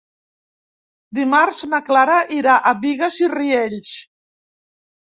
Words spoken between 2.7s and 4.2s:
Bigues i Riells.